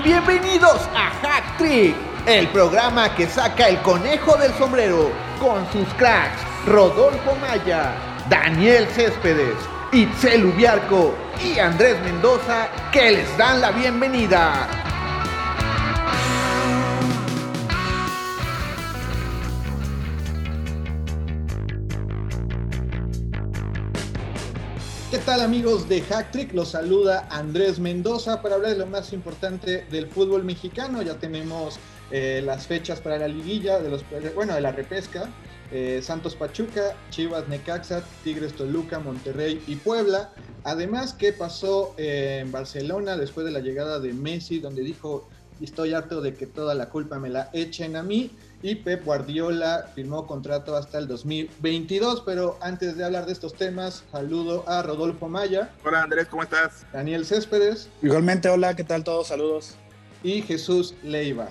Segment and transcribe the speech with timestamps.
[0.00, 1.94] Bienvenidos a Hack Trick,
[2.26, 7.92] el programa que saca el conejo del sombrero con sus cracks Rodolfo Maya,
[8.28, 9.54] Daniel Céspedes,
[9.92, 14.91] Itzel Ubiarco y Andrés Mendoza que les dan la bienvenida.
[25.24, 26.52] Tal amigos de Hacktrick?
[26.52, 31.00] Los saluda Andrés Mendoza para hablar de lo más importante del fútbol mexicano.
[31.00, 31.78] Ya tenemos
[32.10, 34.04] eh, las fechas para la liguilla, de los,
[34.34, 35.28] bueno, de la repesca.
[35.70, 40.32] Eh, Santos Pachuca, Chivas Necaxa, Tigres Toluca, Monterrey y Puebla.
[40.64, 45.28] Además, ¿qué pasó eh, en Barcelona después de la llegada de Messi, donde dijo,
[45.60, 48.32] estoy harto de que toda la culpa me la echen a mí?
[48.62, 52.22] Y Pep Guardiola firmó contrato hasta el 2022.
[52.24, 55.70] Pero antes de hablar de estos temas, saludo a Rodolfo Maya.
[55.84, 56.86] Hola Andrés, ¿cómo estás?
[56.92, 57.88] Daniel Céspedes.
[58.00, 59.28] Igualmente, hola, ¿qué tal todos?
[59.28, 59.74] Saludos.
[60.22, 61.48] Y Jesús Leiva.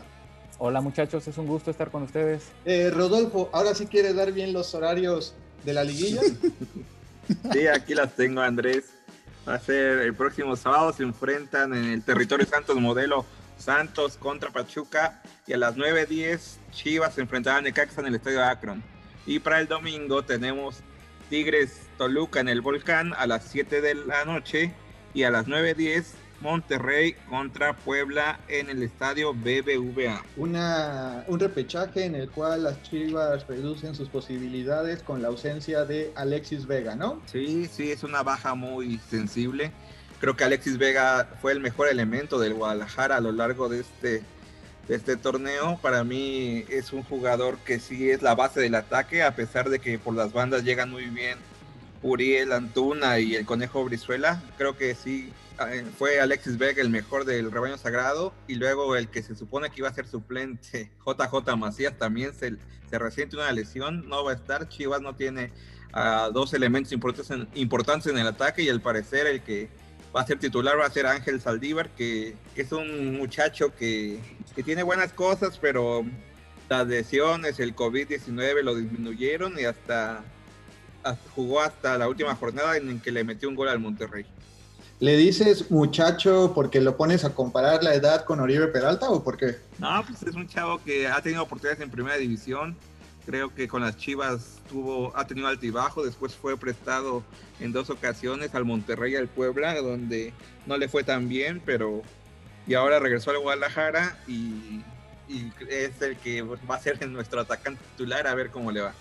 [0.58, 2.50] Hola muchachos, es un gusto estar con ustedes.
[2.66, 5.34] Eh, Rodolfo, ¿ahora sí quiere dar bien los horarios
[5.66, 6.22] de la liguilla?
[7.52, 8.86] sí, aquí las tengo Andrés.
[9.48, 13.26] Va a ser el próximo sábado, se enfrentan en el territorio Santos Modelo
[13.62, 18.44] Santos contra Pachuca y a las 9.10 Chivas se enfrentará a Necaxa en el estadio
[18.44, 18.84] Akron.
[19.26, 20.80] Y para el domingo tenemos
[21.30, 24.74] Tigres Toluca en el Volcán a las 7 de la noche
[25.14, 26.06] y a las 9.10
[26.42, 30.24] Monterrey contra Puebla en el estadio BBVA.
[30.38, 36.12] Una, un repechaje en el cual las Chivas reducen sus posibilidades con la ausencia de
[36.16, 37.22] Alexis Vega, ¿no?
[37.26, 39.72] Sí, sí, es una baja muy sensible.
[40.22, 44.22] Creo que Alexis Vega fue el mejor elemento del Guadalajara a lo largo de este,
[44.88, 45.80] de este torneo.
[45.82, 49.80] Para mí es un jugador que sí es la base del ataque, a pesar de
[49.80, 51.40] que por las bandas llegan muy bien
[52.04, 54.44] Uriel Antuna y el Conejo Brizuela.
[54.60, 55.34] Creo que sí
[55.68, 59.72] eh, fue Alexis Vega el mejor del rebaño sagrado y luego el que se supone
[59.72, 62.58] que iba a ser suplente, JJ Macías, también se,
[62.92, 64.70] se resiente una lesión, no va a estar.
[64.70, 65.52] Chivas no tiene
[65.94, 69.81] a dos elementos importantes en, importantes en el ataque y al parecer el que
[70.16, 74.20] va a ser titular, va a ser Ángel Saldívar, que, es un muchacho que,
[74.66, 76.06] tiene buenas cosas, pero
[76.70, 80.24] las lesiones, el COVID-19 lo disminuyeron y hasta,
[81.36, 84.26] jugó hasta la última jornada en que le metió un gol al Monterrey.
[85.00, 89.36] ¿Le dices muchacho porque lo pones a comparar la edad con Oribe Peralta o por
[89.36, 89.58] qué?
[89.80, 92.78] No, pues es un chavo que ha tenido oportunidades en primera división,
[93.26, 97.24] Creo que con las Chivas tuvo, ha tenido altibajo, después fue prestado
[97.60, 100.34] en dos ocasiones al Monterrey y al Puebla, donde
[100.66, 102.02] no le fue tan bien, pero
[102.68, 104.82] y ahora regresó al Guadalajara y,
[105.70, 108.94] es el que va a ser nuestro atacante titular, a ver cómo le va.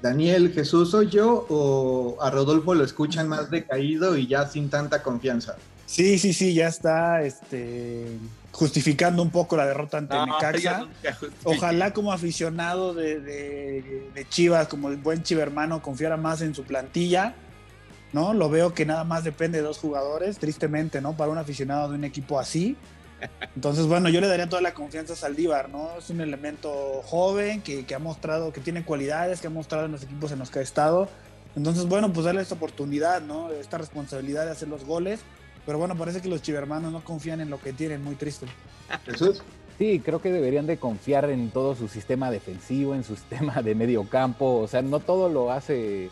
[0.00, 5.02] Daniel, Jesús, ¿soy yo o a Rodolfo lo escuchan más decaído y ya sin tanta
[5.02, 5.56] confianza?
[5.88, 8.04] Sí, sí, sí, ya está este,
[8.52, 10.86] justificando un poco la derrota ante Necaxa.
[11.44, 17.34] Ojalá como aficionado de, Chivas, como el buen chivermano, confiara más en su plantilla.
[18.12, 18.34] ¿no?
[18.34, 21.16] Lo veo que nada más depende de dos jugadores, tristemente, ¿no?
[21.16, 22.76] Para un aficionado de un equipo así.
[23.56, 25.92] Entonces, bueno, yo le daría toda la confianza a Saldívar, ¿no?
[25.98, 29.92] Es un elemento joven que, que ha mostrado que tiene cualidades, que ha mostrado en
[29.92, 31.08] los equipos en los que ha estado.
[31.56, 33.50] Entonces, bueno, pues darle esta oportunidad, ¿no?
[33.52, 35.20] Esta responsabilidad de hacer los goles
[35.68, 38.46] pero bueno, parece que los chivermanos no confían en lo que tienen, muy triste.
[39.04, 39.42] Jesús.
[39.76, 43.74] Sí, creo que deberían de confiar en todo su sistema defensivo, en su sistema de
[43.74, 44.60] medio campo.
[44.60, 46.08] O sea, no todo lo hace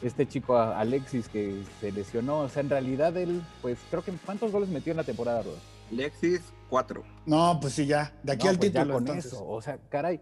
[0.00, 2.38] este chico Alexis que se lesionó.
[2.38, 5.58] O sea, en realidad él, pues creo que ¿cuántos goles metió en la temporada, Rod?
[5.92, 6.40] Alexis,
[6.70, 7.04] cuatro.
[7.26, 8.10] No, pues sí, ya.
[8.22, 8.94] De aquí al pues título.
[8.94, 9.46] con eso.
[9.46, 10.18] O sea, caray.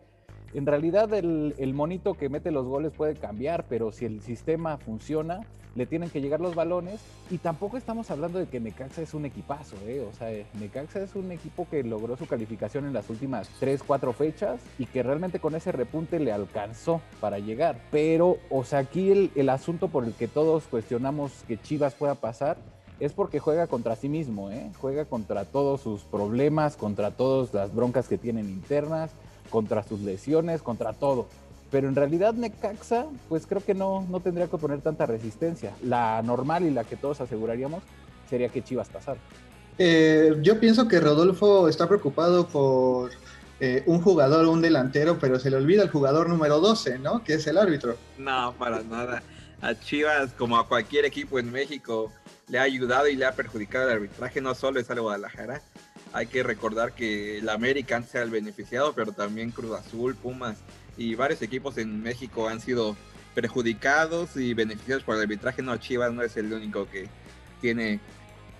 [0.54, 5.40] En realidad el, monito que mete los goles puede cambiar, pero si el sistema funciona,
[5.74, 9.24] le tienen que llegar los balones y tampoco estamos hablando de que Necaxa es un
[9.24, 10.06] equipazo, ¿eh?
[10.06, 10.28] o sea,
[10.60, 14.84] Necaxa es un equipo que logró su calificación en las últimas 3, 4 fechas y
[14.84, 19.48] que realmente con ese repunte le alcanzó para llegar, pero, o sea, aquí el, el
[19.48, 22.58] asunto por el que todos cuestionamos que Chivas pueda pasar
[23.00, 24.70] es porque juega contra sí mismo, ¿eh?
[24.78, 29.10] juega contra todos sus problemas, contra todas las broncas que tienen internas,
[29.52, 31.28] contra sus lesiones, contra todo.
[31.70, 35.72] Pero en realidad Necaxa, pues creo que no, no tendría que poner tanta resistencia.
[35.84, 37.82] La normal y la que todos aseguraríamos
[38.28, 39.16] sería que Chivas pasar.
[39.78, 43.10] Eh, yo pienso que Rodolfo está preocupado por
[43.60, 47.22] eh, un jugador o un delantero, pero se le olvida el jugador número 12, ¿no?
[47.22, 47.96] Que es el árbitro.
[48.18, 49.22] No, para nada.
[49.60, 52.10] A Chivas, como a cualquier equipo en México,
[52.48, 54.40] le ha ayudado y le ha perjudicado el arbitraje.
[54.40, 55.62] No solo es al Guadalajara.
[56.12, 60.58] Hay que recordar que el América se ha beneficiado, pero también Cruz Azul, Pumas
[60.96, 62.96] y varios equipos en México han sido
[63.34, 65.62] perjudicados y beneficiados por el arbitraje.
[65.62, 67.08] No, Chivas no es el único que
[67.60, 68.00] tiene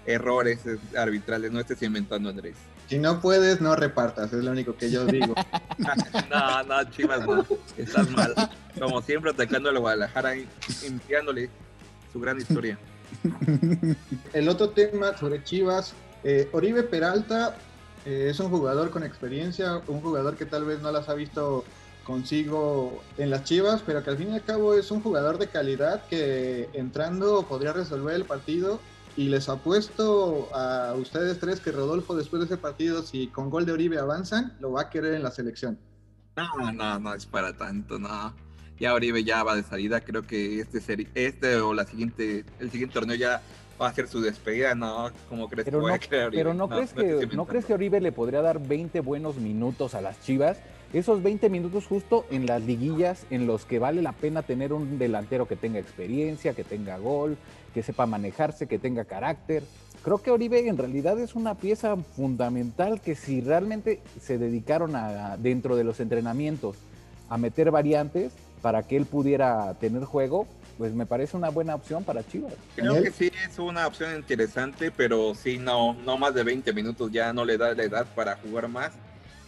[0.07, 0.61] errores
[0.97, 2.57] arbitrales, no estés inventando Andrés.
[2.89, 5.35] Si no puedes, no repartas, es lo único que yo digo.
[6.31, 7.47] no, no, Chivas no,
[7.77, 8.35] estás mal.
[8.79, 10.49] Como siempre atacando a Guadalajara y
[10.87, 11.49] enviándole
[12.13, 12.79] su gran historia.
[14.33, 17.57] El otro tema sobre Chivas, eh, Oribe Peralta
[18.05, 21.65] eh, es un jugador con experiencia, un jugador que tal vez no las ha visto
[22.05, 25.49] consigo en las Chivas, pero que al fin y al cabo es un jugador de
[25.49, 28.81] calidad que entrando podría resolver el partido
[29.17, 33.67] y les apuesto a ustedes tres que Rodolfo después de ese partido, si con gol
[33.67, 35.79] de Oribe avanzan, lo va a querer en la selección.
[36.37, 38.35] No, no, no es para tanto, no.
[38.81, 40.81] Ya Oribe ya va de salida, creo que este
[41.15, 43.43] este o la siguiente, el siguiente torneo ya
[43.83, 45.11] va a ser su despedida, ¿no?
[45.29, 48.41] Como crees pero que no, Pero no, crees que, ¿no crees que Oribe le podría
[48.41, 50.59] dar 20 buenos minutos a las Chivas?
[50.93, 54.99] Esos 20 minutos justo en las liguillas en los que vale la pena tener un
[54.99, 57.39] delantero que tenga experiencia, que tenga gol,
[57.73, 59.63] que sepa manejarse, que tenga carácter.
[60.05, 65.37] Creo que Oribe en realidad es una pieza fundamental que si realmente se dedicaron a,
[65.39, 66.77] dentro de los entrenamientos
[67.29, 70.47] a meter variantes para que él pudiera tener juego,
[70.79, 72.55] pues me parece una buena opción para Chivas.
[72.75, 77.11] Creo que sí es una opción interesante, pero sí, no, no más de 20 minutos
[77.13, 78.93] ya no le da la edad para jugar más.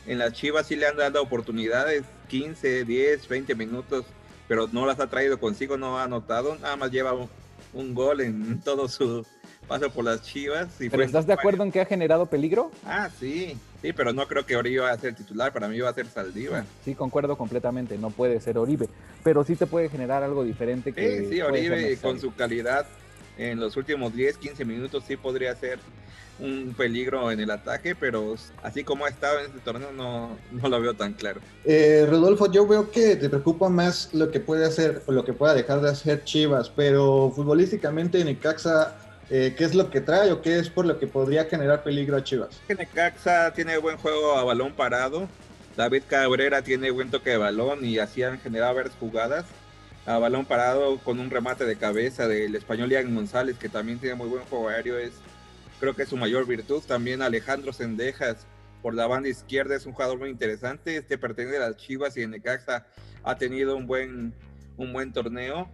[0.06, 4.04] En las Chivas sí le han dado oportunidades, 15, 10, 20 minutos,
[4.46, 7.14] pero no las ha traído consigo, no ha anotado, nada más lleva
[7.72, 9.26] un, gol en todo su
[9.66, 10.80] paso por las Chivas.
[10.80, 12.70] Y ¿Pero estás de acuerdo en que ha generado peligro?
[12.84, 15.88] Ah, sí, sí, pero no creo que Oribe va a ser titular, para mí va
[15.88, 16.64] a ser Saldiva.
[16.84, 18.88] Sí, concuerdo completamente, no puede ser Oribe,
[19.24, 21.20] pero sí te puede generar algo diferente que...
[21.20, 22.86] Sí, sí, Oribe con su calidad
[23.36, 25.80] en los últimos 10, 15 minutos sí podría ser
[26.38, 30.68] un peligro en el ataque, pero así como ha estado en este torneo no, no
[30.68, 31.40] lo veo tan claro.
[31.64, 35.32] Eh, Rodolfo, yo veo que te preocupa más lo que puede hacer o lo que
[35.32, 38.96] pueda dejar de hacer Chivas, pero futbolísticamente Necaxa,
[39.30, 42.16] eh, ¿qué es lo que trae o qué es por lo que podría generar peligro
[42.16, 42.60] a Chivas?
[42.68, 45.28] Necaxa tiene buen juego a balón parado,
[45.76, 49.44] David Cabrera tiene buen toque de balón y así han generado varias jugadas
[50.06, 54.14] a balón parado con un remate de cabeza del español Ian González, que también tiene
[54.14, 55.12] muy buen juego aéreo, es
[55.80, 56.82] creo que es su mayor virtud.
[56.86, 58.46] También Alejandro Sendejas
[58.82, 60.96] por la banda izquierda es un jugador muy interesante.
[60.96, 62.86] Este pertenece a las Chivas y en Necaxa
[63.22, 64.34] ha tenido un buen,
[64.76, 65.70] un buen torneo.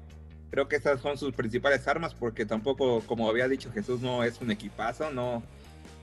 [0.50, 4.40] Creo que esas son sus principales armas porque tampoco, como había dicho Jesús, no es
[4.40, 5.42] un equipazo, no,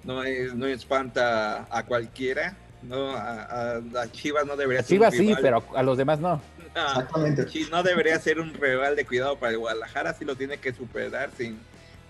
[0.03, 2.55] no, es, no espanta a cualquiera.
[2.83, 3.81] No, a,
[4.12, 4.89] Chivas no debería ser.
[4.89, 6.41] Chivas sí, pero a los demás no.
[6.75, 7.45] Exactamente.
[7.71, 11.31] No debería ser un rival de cuidado para el Guadalajara, sí lo tiene que superar
[11.38, 11.59] sin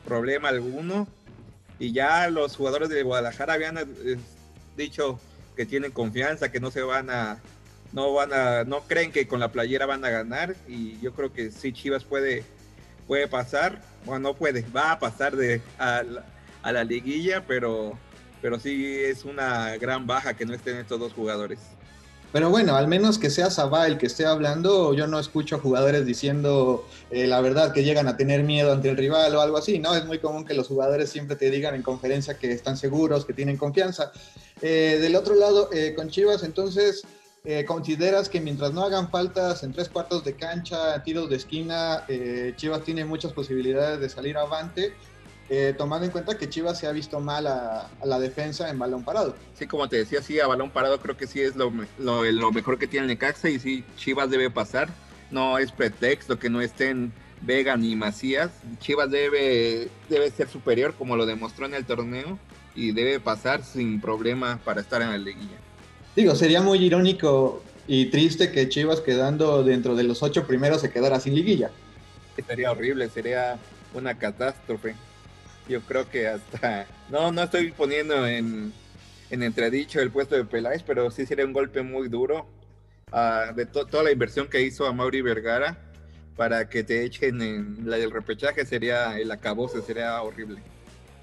[0.05, 1.07] problema alguno
[1.79, 4.17] y ya los jugadores de Guadalajara habían eh,
[4.75, 5.19] dicho
[5.55, 7.39] que tienen confianza, que no se van a,
[7.91, 11.31] no van a, no creen que con la playera van a ganar y yo creo
[11.33, 12.43] que sí Chivas puede,
[13.05, 16.03] puede pasar, bueno no puede, va a pasar de a
[16.71, 17.97] la, liguilla, pero,
[18.41, 21.59] pero sí es una gran baja que no estén estos dos jugadores.
[22.33, 26.05] Pero bueno, al menos que sea Sabá el que esté hablando, yo no escucho jugadores
[26.05, 29.79] diciendo eh, la verdad que llegan a tener miedo ante el rival o algo así,
[29.79, 29.95] ¿no?
[29.95, 33.33] Es muy común que los jugadores siempre te digan en conferencia que están seguros, que
[33.33, 34.11] tienen confianza.
[34.61, 37.03] Eh, del otro lado, eh, con Chivas, entonces,
[37.65, 42.05] ¿consideras que mientras no hagan faltas en tres cuartos de cancha, tiros de esquina,
[42.57, 44.93] Chivas tiene muchas posibilidades de salir avante?
[45.49, 49.03] Eh, tomando en cuenta que Chivas se ha visto mal a, la defensa en balón
[49.03, 49.35] parado.
[49.53, 52.77] Sí, como te decía, sí, a balón parado creo que sí es lo, lo, mejor
[52.77, 54.89] que tiene Necaxa y sí, Chivas debe pasar.
[55.31, 58.51] No es pretexto que no estén Vega ni Macías.
[58.79, 62.37] Chivas debe, debe ser superior como lo demostró en el torneo
[62.75, 65.57] y debe pasar sin problema para estar en la liguilla.
[66.15, 70.91] Digo, sería muy irónico y triste que Chivas quedando dentro de los ocho primeros se
[70.91, 71.71] quedara sin liguilla.
[72.45, 73.57] Sería horrible, sería
[73.93, 74.95] una catástrofe
[75.67, 78.73] yo creo que hasta, no, no estoy poniendo en,
[79.29, 82.47] en entredicho el puesto de Peláez, pero sí sería un golpe muy duro
[83.11, 85.77] uh, de toda la inversión que hizo a Mauri Vergara
[86.35, 90.61] para que te echen en la del repechaje sería el acabose, sería horrible.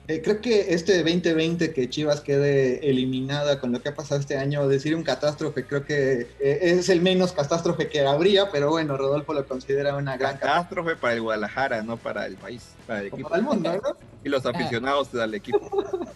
[0.06, 4.36] Eh, creo que este 2020 que Chivas quede eliminada con lo que ha pasado este
[4.36, 8.98] año, decir un catástrofe, creo que eh, es el menos catástrofe que habría, pero bueno,
[8.98, 10.96] Rodolfo lo considera una gran catástrofe.
[10.96, 13.30] para el Guadalajara, no para el país, para el equipo.
[13.30, 13.96] Para el mundo, ¿no?
[14.24, 15.70] y los aficionados del equipo.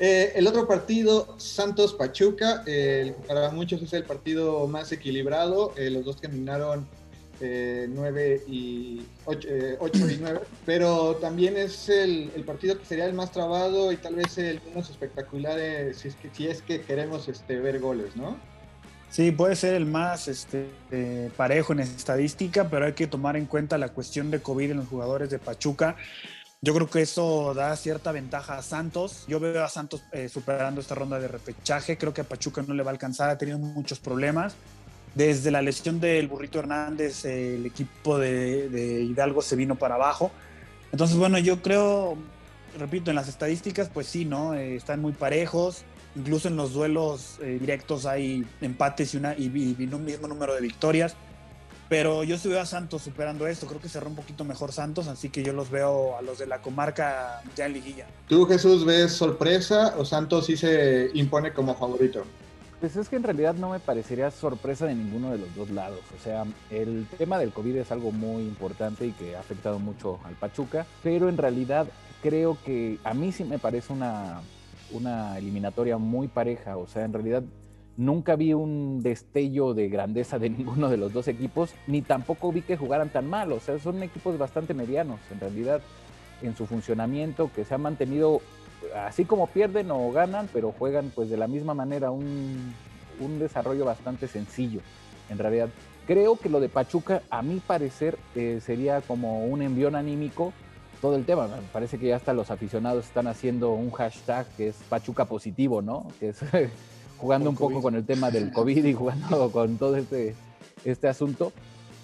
[0.00, 2.62] Eh, el otro partido, Santos Pachuca,
[3.26, 5.74] para muchos es el partido más equilibrado.
[5.76, 6.86] los dos terminaron
[7.40, 13.32] 9 y 8, eh, y 9, pero también es el, partido que sería el más
[13.32, 17.28] trabado y tal vez el menos espectacular eh, si, es que, si es que queremos
[17.28, 18.36] este, ver goles, ¿no?
[19.10, 23.46] Sí, puede ser el más este, eh, parejo en estadística, pero hay que tomar en
[23.46, 25.96] cuenta la cuestión de COVID en los jugadores de Pachuca,
[26.60, 29.24] Yo creo que eso da cierta ventaja a Santos.
[29.28, 31.96] Yo veo a Santos eh, superando esta ronda de repechaje.
[31.96, 34.54] Creo que a Pachuca no le va a alcanzar, ha tenido muchos problemas.
[35.14, 40.30] Desde la lesión del Burrito Hernández, el equipo de, Hidalgo se vino para abajo.
[40.92, 42.16] Entonces, bueno, yo creo,
[42.78, 44.54] repito, en las estadísticas, pues sí, ¿no?
[44.54, 45.84] Eh, están muy parejos.
[46.16, 49.48] Incluso en los duelos eh, directos hay empates y, una, y,
[49.92, 51.14] un mismo número de victorias.
[51.88, 53.66] Pero yo sí veo a Santos superando esto.
[53.66, 56.46] Creo que cerró un poquito mejor Santos, así que yo los veo a los de
[56.46, 58.06] la comarca ya en liguilla.
[58.28, 62.24] ¿Tú, Jesús, ves sorpresa o Santos sí se impone como favorito?
[62.80, 66.00] Pues es que en realidad no me parecería sorpresa de ninguno de los dos lados.
[66.16, 70.20] O sea, el tema del COVID es algo muy importante y que ha afectado mucho
[70.24, 71.88] al Pachuca, pero en realidad
[72.22, 74.42] creo que a mí sí me parece una,
[74.92, 76.76] una eliminatoria muy pareja.
[76.76, 77.42] O sea, en realidad
[77.98, 82.62] Nunca vi un destello de grandeza de ninguno de los dos equipos, ni tampoco vi
[82.62, 83.50] que jugaran tan mal.
[83.50, 85.80] O sea, son equipos bastante medianos, en realidad,
[86.40, 88.40] en su funcionamiento, que se han mantenido
[88.94, 92.74] así como pierden o ganan, pero juegan pues de la misma manera un,
[93.38, 94.80] desarrollo bastante sencillo,
[95.28, 95.68] en realidad.
[96.06, 100.52] Creo que lo de Pachuca, a mi parecer, eh, sería como un envión anímico
[101.00, 101.48] todo el tema.
[101.48, 105.82] Me parece que ya hasta los aficionados están haciendo un hashtag que es Pachuca positivo,
[105.82, 106.06] ¿no?
[106.18, 106.40] Que es
[107.18, 110.34] jugando un poco con el tema del COVID y jugando con todo este,
[110.84, 111.52] este asunto.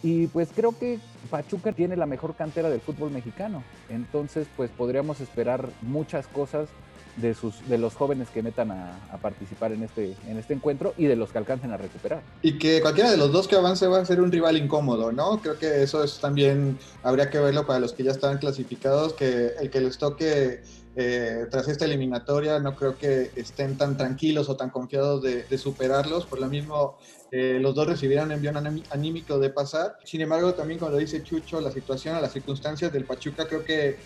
[0.02, 0.98] Y pues creo que
[1.30, 3.62] Pachuca tiene la mejor cantera del fútbol mexicano.
[3.88, 6.68] Entonces, pues podríamos esperar muchas cosas
[7.16, 11.06] de, sus, de los jóvenes que metan a, participar en este, en este encuentro y
[11.06, 12.22] de los que alcancen a recuperar.
[12.42, 15.40] Y que cualquiera de los dos que avance va a ser un rival incómodo, ¿no?
[15.40, 19.52] Creo que eso es también, habría que verlo para los que ya estaban clasificados, que
[19.60, 20.62] el que les toque
[20.96, 26.26] eh, tras esta eliminatoria no creo que estén tan tranquilos o tan confiados de, superarlos,
[26.26, 26.98] por lo mismo
[27.36, 28.52] eh, los dos recibirán envío
[28.90, 29.98] anímico de pasar.
[30.04, 33.96] Sin embargo, también como lo dice Chucho, la situación, las circunstancias del Pachuca, creo que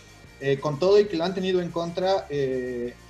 [0.40, 2.26] eh, con todo y que lo han tenido en contra,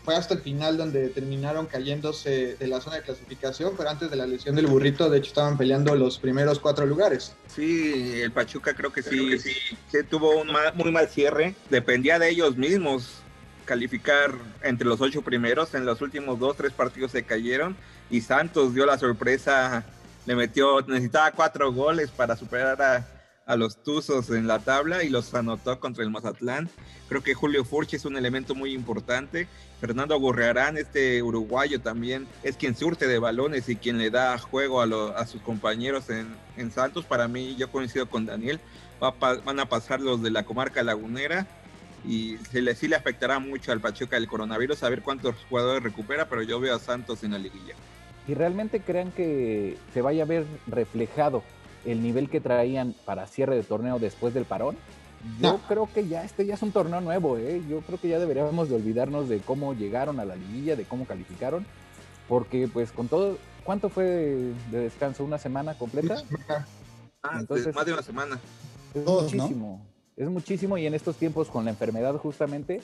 [0.04, 4.16] fue hasta el final donde terminaron cayéndose de la zona de clasificación, pero antes de
[4.16, 7.36] la lesión del burrito, de hecho estaban peleando los primeros cuatro lugares.
[7.46, 9.52] Sí, el Pachuca creo que sí, sí,
[9.92, 13.22] sí, tuvo un muy mal cierre, dependía de ellos mismos
[13.68, 14.32] calificar
[14.62, 15.74] entre los ocho primeros.
[15.74, 17.76] En los últimos dos, tres partidos se cayeron
[18.10, 19.84] y Santos dio la sorpresa,
[20.28, 23.06] le metió, necesitaba cuatro goles para superar a,
[23.46, 26.68] a los Tuzos en la tabla y los anotó contra el Mazatlán.
[27.08, 29.48] Creo que Julio Furch es un elemento muy importante.
[29.80, 34.82] Fernando Gorrearán, este uruguayo también, es quien surte de balones y quien le da juego
[34.82, 37.06] a, a sus compañeros en, en, Santos.
[37.06, 38.60] Para mí, yo coincido con Daniel,
[39.02, 41.46] Va, van a pasar los de la comarca lagunera
[42.04, 45.82] y se le, sí le afectará mucho al Pachuca el coronavirus, a ver cuántos jugadores
[45.82, 47.76] recupera, pero yo veo a Santos en la liguilla.
[48.28, 51.42] ¿Y realmente crean que se vaya a ver reflejado
[51.86, 54.76] el nivel que traían para cierre de torneo después del parón?
[55.40, 57.60] Yo creo que ya este ya es un torneo nuevo, ¿eh?
[57.68, 61.06] yo creo que ya deberíamos de olvidarnos de cómo llegaron a la liguilla, de cómo
[61.06, 61.66] calificaron,
[62.28, 65.24] porque pues con todo, ¿cuánto fue de, descanso?
[65.24, 66.22] ¿Una semana completa?
[67.20, 68.38] Ah, Entonces, más de una semana.
[68.94, 69.84] Es muchísimo
[70.18, 72.80] es muchísimo y en estos tiempos con la enfermedad justamente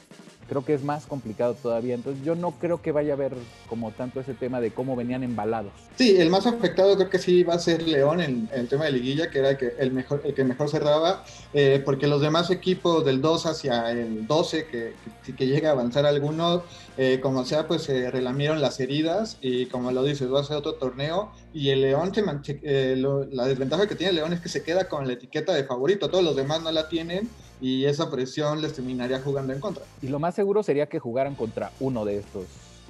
[0.48, 1.94] creo que es más complicado todavía.
[1.94, 3.32] Entonces yo no creo que vaya a haber
[3.68, 5.72] como tanto ese tema de cómo venían embalados.
[5.96, 8.92] Sí, el más afectado creo que sí va a ser León en, el tema de
[8.92, 13.04] liguilla, que era el que, mejor, el que mejor cerraba, eh, porque los demás equipos
[13.04, 14.92] del 2 hacia el 12, que,
[15.24, 16.62] que, que llega a avanzar alguno,
[16.96, 20.56] eh, como sea, pues se relamieron las heridas y como lo dices, va a ser
[20.56, 24.64] otro torneo y el León, eh, la desventaja que tiene el León es que se
[24.64, 27.30] queda con la etiqueta de favorito, todos los demás no la tienen
[27.60, 29.84] y esa presión les terminaría jugando en contra.
[30.02, 32.46] Y lo más seguro sería que jugaran contra uno de estos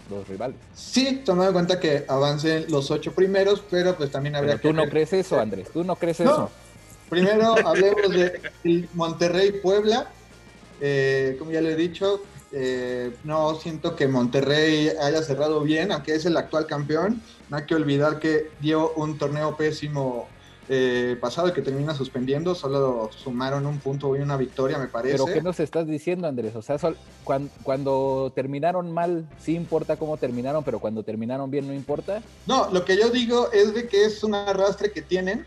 [0.08, 0.56] dos rivales.
[0.74, 4.68] Sí, tomando en cuenta que avancen los ocho primeros, pero pues también habría que...
[4.68, 6.50] Tú no crees eso, Andrés, tú no crees eso.
[7.10, 10.08] Primero hablemos de Monterrey-Puebla.
[10.80, 16.14] Eh, como ya le he dicho, eh, no siento que Monterrey haya cerrado bien, aunque
[16.14, 17.20] es el actual campeón.
[17.54, 20.26] No hay que olvidar que dio un torneo pésimo
[20.68, 22.52] eh, pasado que termina suspendiendo.
[22.56, 25.18] Solo sumaron un punto y una victoria, me parece.
[25.18, 26.56] ¿Pero qué nos estás diciendo, Andrés?
[26.56, 26.78] O sea,
[27.62, 32.22] cuando, terminaron mal, sí importa cómo terminaron, pero cuando terminaron bien, no importa.
[32.48, 35.44] No, lo que yo digo es de que es un arrastre que tienen,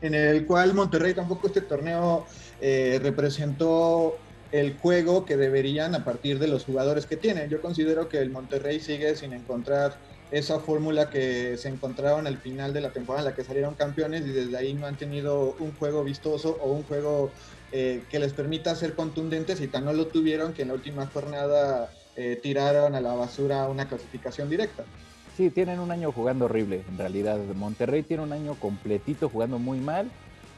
[0.00, 2.26] en el cual Monterrey tampoco este torneo
[2.60, 4.16] eh, representó
[4.50, 7.48] el juego que deberían a partir de los jugadores que tienen.
[7.48, 9.96] Yo considero que el Monterrey sigue sin encontrar
[10.34, 14.26] esa fórmula que se encontraron al final de la temporada en la que salieron campeones
[14.26, 17.30] y desde ahí no han tenido un juego vistoso o un juego
[17.70, 21.06] eh, que les permita ser contundentes y tan no lo tuvieron que en la última
[21.06, 24.82] jornada eh, tiraron a la basura una clasificación directa.
[25.36, 27.38] Sí, tienen un año jugando horrible, en realidad.
[27.54, 30.10] Monterrey tiene un año completito jugando muy mal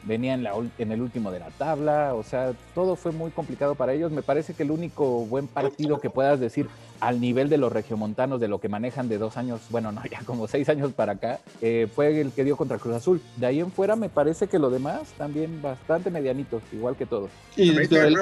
[0.07, 4.13] venía en, el último de la tabla, o sea, todo fue muy complicado para ellos.
[4.13, 6.69] Me parece que el único buen partido que puedas decir
[7.01, 10.21] al nivel de los regiomontanos, de lo que manejan de dos años, bueno, no, ya
[10.25, 13.21] como seis años para acá, eh, fue el que dio contra Cruz Azul.
[13.37, 17.31] De ahí en fuera me parece que lo demás también bastante medianitos, igual que todos.
[17.57, 17.75] Y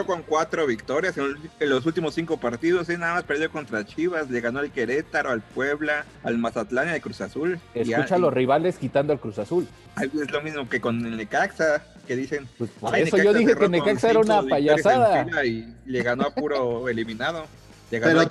[0.06, 4.40] con cuatro victorias en los últimos cinco partidos, y nada más perdió contra Chivas, le
[4.40, 7.58] ganó al Querétaro, al Puebla, al Mazatlán y al Cruz Azul.
[7.74, 9.66] Escucha a los rivales quitando al Cruz Azul.
[10.00, 12.48] Es lo mismo que con el Necaxa, que dicen.
[12.58, 15.44] Pues por eso yo dije que Necaxa era una payasada.
[15.44, 17.46] Y le ganó a puro eliminado.
[17.90, 18.26] Pero,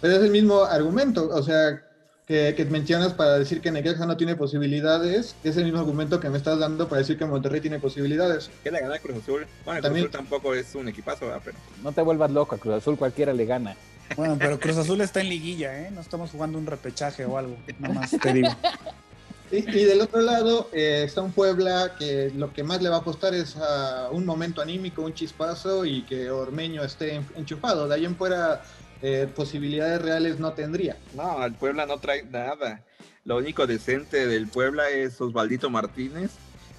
[0.00, 1.82] pero es el mismo argumento, o sea,
[2.26, 6.38] que, mencionas para decir que Necaxa no tiene posibilidades, es el mismo argumento que me
[6.38, 8.50] estás dando para decir que Monterrey tiene posibilidades.
[8.62, 9.46] Que le gana a Cruz Azul.
[9.64, 11.56] Bueno, Cruz Azul tampoco es un equipazo, pero...
[11.82, 13.76] No te vuelvas loco, a Cruz Azul cualquiera le gana.
[14.16, 15.90] Bueno, pero Cruz Azul está en liguilla, ¿eh?
[15.90, 18.48] No estamos jugando un repechaje o algo, nada más te digo.
[19.50, 22.98] Y, del otro lado eh, está un Puebla que lo que más le va a
[23.00, 27.88] apostar es a un momento anímico, un chispazo y que Ormeño esté enchufado.
[27.88, 28.62] De ahí en fuera
[29.02, 30.96] eh, posibilidades reales no tendría.
[31.14, 32.84] No, el Puebla no trae nada.
[33.24, 36.30] Lo único decente del Puebla es Osvaldito Martínez,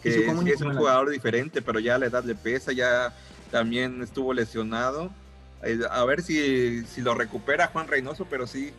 [0.01, 3.13] que es un jugador diferente, pero ya la edad le pesa, ya
[3.51, 5.11] también estuvo lesionado.
[5.63, 8.71] Eh, a ver si, si lo recupera Juan Reynoso, pero sí,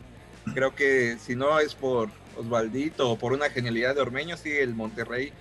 [0.53, 4.73] creo que si no es por Osvaldito o por una genialidad de Ormeño, sí, el
[4.75, 5.31] Monterrey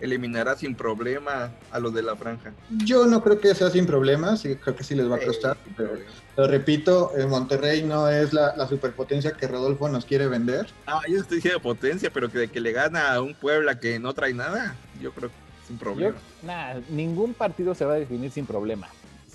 [0.00, 2.52] eliminará sin problema a los de la franja.
[2.84, 5.56] Yo no creo que sea sin problema, sí, creo que sí les va a costar,
[5.76, 5.92] pero
[6.36, 10.66] lo repito, el Monterrey no es la, superpotencia que Rodolfo nos quiere vender.
[10.86, 13.98] Ah, yo estoy diciendo potencia, pero que de que le gana a un Puebla que
[14.00, 15.34] no trae nada, yo creo que
[15.68, 16.16] sin problema.
[16.42, 18.88] nada, ningún partido se va a definir sin problema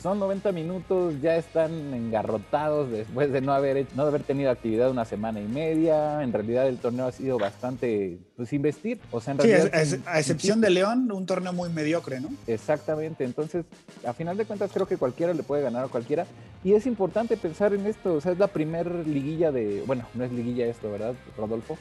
[0.08, 5.04] son 90 minutos, ya están engarrotados después de no haber, no haber tenido actividad una
[5.04, 6.24] semana y media.
[6.24, 9.02] En realidad el torneo ha sido bastante, pues investir.
[9.12, 12.30] O sea, en sí, a, excepción de León, un torneo muy mediocre, ¿no?
[12.48, 13.26] Exactamente.
[13.26, 13.66] Entonces,
[14.06, 16.26] a final de cuentas, creo que cualquiera le puede ganar a cualquiera.
[16.64, 18.14] Y es importante pensar en esto.
[18.14, 21.77] O sea, es la primer liguilla de, bueno, no es liguilla esto, ¿verdad, Rodolfo?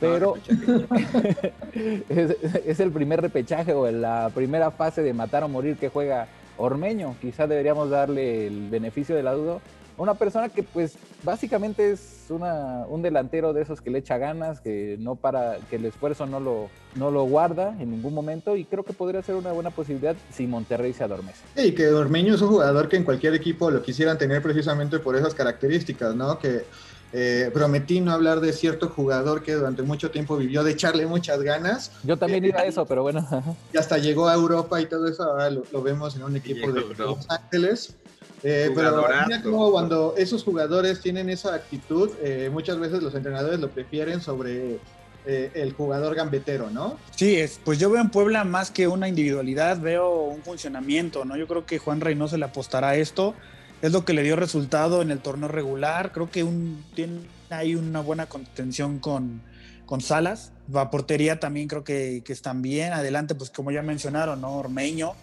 [0.00, 0.34] Pero
[2.08, 6.26] es, es el primer repechaje o la primera fase de matar o morir que juega
[6.58, 9.58] Ormeño, quizás deberíamos darle el beneficio de la duda.
[9.96, 14.60] Una persona que pues básicamente es una, un delantero de esos que le echa ganas,
[14.60, 18.64] que no para, que el esfuerzo no lo, no lo guarda en ningún momento y
[18.64, 21.42] creo que podría ser una buena posibilidad si Monterrey se adormece.
[21.56, 25.16] Sí, que Ormeño es un jugador que en cualquier equipo lo quisieran tener precisamente por
[25.16, 26.38] esas características, ¿no?
[26.38, 26.64] Que
[27.12, 31.40] eh, prometí no hablar de cierto jugador que durante mucho tiempo vivió de echarle muchas
[31.42, 31.90] ganas.
[32.04, 33.26] Yo también iba a eso, pero bueno.
[33.72, 36.84] Y hasta llegó a Europa y todo eso, ahora lo, vemos en un equipo de
[36.96, 37.96] Los Ángeles.
[38.42, 43.58] Eh, pero mira como cuando esos jugadores tienen esa actitud, eh, muchas veces los entrenadores
[43.58, 44.78] lo prefieren sobre
[45.26, 46.96] el jugador gambetero, ¿no?
[47.14, 51.36] Sí, es, pues yo veo en Puebla más que una individualidad, veo un funcionamiento, ¿no?
[51.36, 53.34] Yo creo que Juan Reynoso le apostará a esto
[53.82, 56.12] es lo que le dio resultado en el torneo regular.
[56.12, 59.42] Creo que un, tiene ahí una buena contención con,
[59.86, 60.52] con Salas.
[60.74, 62.92] Va portería también creo que, que, están bien.
[62.92, 64.56] Adelante, pues como ya mencionaron, ¿no?
[64.56, 65.14] Ormeño,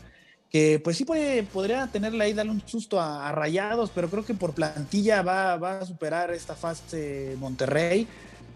[0.49, 4.33] que pues sí puede, podría tenerle ahí, darle un susto a, Rayados, pero creo que
[4.33, 8.07] por plantilla va, va a superar esta fase Monterrey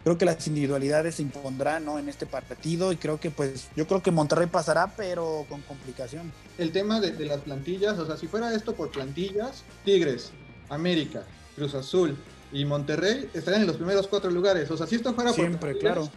[0.04, 2.00] creo que las individualidades se impondrán ¿no?
[2.00, 6.32] en este partido y creo que pues yo creo que Monterrey pasará pero con complicación.
[6.60, 10.32] El tema de, las plantillas, o sea, si fuera esto por plantillas, Tigres,
[10.70, 11.24] América,
[11.56, 12.16] Cruz Azul
[12.52, 14.70] y Monterrey estarían en los primeros cuatro lugares.
[14.70, 16.10] O sea, si esto fuera por Siempre, claro.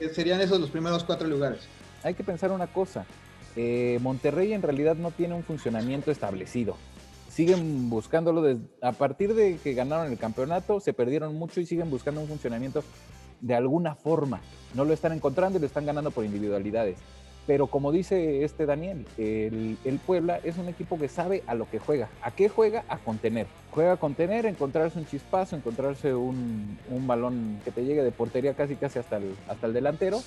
[0.00, 1.60] Eh, serían esos los primeros cuatro lugares.
[2.02, 3.04] Hay que pensar una cosa.
[3.54, 6.76] Eh, Monterrey en realidad no tiene un funcionamiento establecido
[7.38, 12.20] siguen buscándolo a partir de que ganaron el campeonato, se perdieron mucho y siguen buscando
[12.20, 12.82] un funcionamiento
[13.40, 14.40] de alguna forma.
[14.74, 16.98] No lo están encontrando y lo están ganando por individualidades.
[17.48, 21.78] Pero como dice este Daniel, el, Puebla es un equipo que sabe a lo que
[21.78, 22.10] juega.
[22.20, 22.84] ¿A qué juega?
[22.88, 23.46] A contener.
[23.70, 28.52] Juega a contener, encontrarse un chispazo, encontrarse un, un balón que te llegue de portería
[28.52, 30.20] casi casi hasta el, hasta el delantero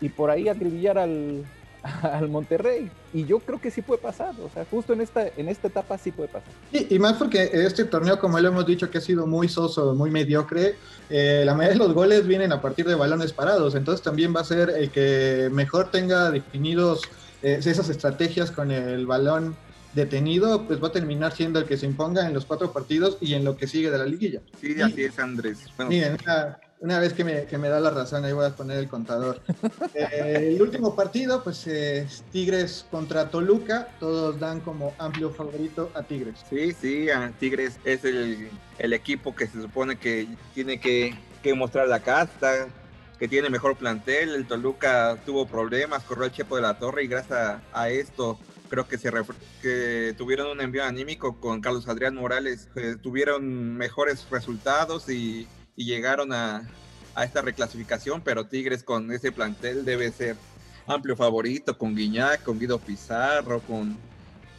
[0.00, 1.44] y por ahí acribillar al,
[2.02, 2.90] al Monterrey.
[3.12, 5.96] Y yo creo que sí puede pasar, o sea, justo en esta, en esta etapa
[5.98, 6.48] sí puede pasar.
[6.72, 10.10] y más porque este torneo, como lo hemos dicho, que ha sido muy soso, muy
[10.10, 10.76] mediocre,
[11.08, 14.40] eh, la mayoría de los goles vienen a partir de balones parados, entonces también va
[14.40, 17.02] a ser el que mejor tenga definidos
[17.42, 19.56] eh, esas estrategias con el balón
[19.94, 23.34] detenido, pues va a terminar siendo el que se imponga en los cuatro partidos y
[23.34, 24.42] en lo que sigue de la liguilla.
[24.60, 25.58] Sí, así es, Andrés.
[25.88, 26.18] Miren,
[26.80, 29.40] una vez que me, que me, da la razón, ahí voy a poner el contador.
[29.94, 33.88] Eh, el último partido, pues es Tigres contra Toluca.
[33.98, 36.44] Todos dan como amplio favorito a Tigres.
[36.50, 41.54] Sí, sí, a Tigres es el, el, equipo que se supone que tiene que, que
[41.54, 42.68] mostrar la casta,
[43.18, 44.34] que tiene mejor plantel.
[44.34, 48.86] El Toluca tuvo problemas, corrió el Chepo de la Torre y gracias a, esto creo
[48.86, 49.10] que se
[49.62, 52.68] que tuvieron un envío anímico con Carlos Adrián Morales,
[53.00, 55.48] tuvieron mejores resultados y,
[55.84, 56.68] llegaron a,
[57.14, 60.36] a, esta reclasificación, pero Tigres con ese plantel debe ser
[60.86, 63.96] amplio favorito, con Guiñac, con Guido Pizarro, con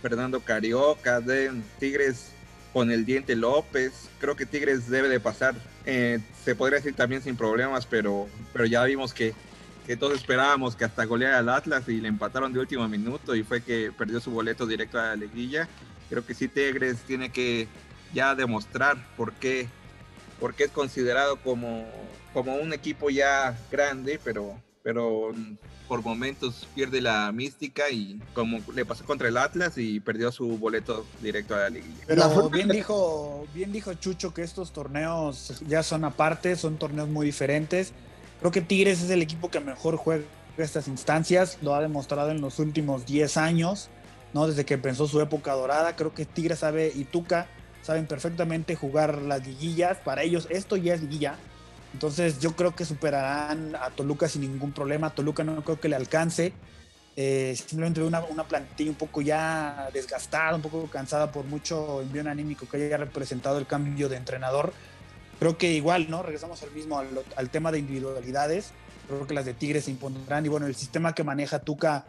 [0.01, 2.31] Fernando Carioca, de Tigres
[2.73, 4.09] con el Diente López.
[4.19, 8.65] Creo que Tigres debe de pasar, eh, se podría decir también sin problemas, pero, pero
[8.65, 9.33] ya vimos que,
[9.85, 13.43] que todos esperábamos que hasta goleara al Atlas y le empataron de último minuto y
[13.43, 15.67] fue que perdió su boleto directo a la liguilla.
[16.09, 17.67] Creo que sí Tigres tiene que
[18.13, 19.67] ya demostrar por qué,
[20.39, 21.85] por qué es considerado como,
[22.33, 25.33] como un equipo ya grande, pero, pero
[25.87, 30.57] por momentos pierde la mística y como le pasó contra el Atlas y perdió su
[30.57, 32.03] boleto directo a la liguilla.
[32.05, 37.25] Pero bien dijo, bien dijo Chucho que estos torneos ya son aparte, son torneos muy
[37.25, 37.93] diferentes.
[38.39, 40.23] Creo que Tigres es el equipo que mejor juega
[40.57, 43.89] estas instancias, lo ha demostrado en los últimos 10 años,
[44.33, 44.47] ¿no?
[44.47, 47.47] Desde que empezó su época dorada, creo que Tigres sabe y Tuca
[47.81, 51.35] saben perfectamente jugar las liguillas, para ellos esto ya es liguilla,
[51.93, 55.09] entonces yo creo que superarán a Toluca sin ningún problema.
[55.09, 56.53] Toluca no creo que le alcance.
[57.15, 62.29] Eh, simplemente una, una plantilla un poco ya desgastada, un poco cansada por mucho envío
[62.29, 64.73] anímico que haya representado el cambio de entrenador.
[65.39, 66.21] Creo que igual, ¿no?
[66.21, 68.71] Regresamos al mismo, al, al tema de individualidades.
[69.07, 70.45] Creo que las de Tigres se impondrán.
[70.45, 72.05] Y bueno, el sistema que maneja Tuca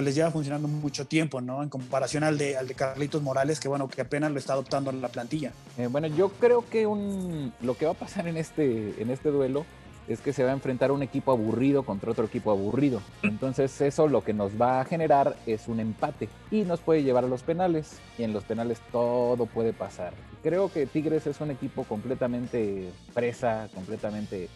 [0.00, 1.62] pues les lleva funcionando mucho tiempo, ¿no?
[1.62, 4.90] En comparación al de, al de Carlitos Morales, que bueno, que apenas lo está adoptando
[4.92, 5.52] la plantilla.
[5.76, 9.28] Eh, bueno, yo creo que un, lo que va a pasar en este, en este
[9.28, 9.66] duelo
[10.08, 13.02] es que se va a enfrentar un equipo aburrido contra otro equipo aburrido.
[13.22, 17.24] Entonces eso lo que nos va a generar es un empate y nos puede llevar
[17.24, 17.98] a los penales.
[18.16, 20.14] Y en los penales todo puede pasar.
[20.42, 24.48] Creo que Tigres es un equipo completamente presa, completamente